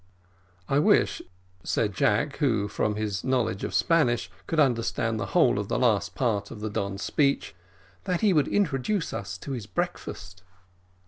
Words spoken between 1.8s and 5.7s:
Jack, who, from his knowledge of Spanish, could understand the whole of